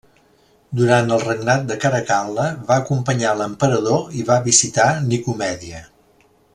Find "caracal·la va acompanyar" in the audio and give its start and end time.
1.83-3.37